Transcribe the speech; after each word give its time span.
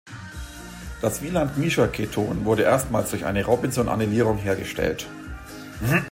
Das 1.03 1.21
Wieland-Miescher-Keton 1.21 2.43
wurde 2.43 2.63
erstmals 2.63 3.11
durch 3.11 3.23
eine 3.23 3.45
Robinson-Anellierung 3.45 4.39
hergestellt. 4.39 5.07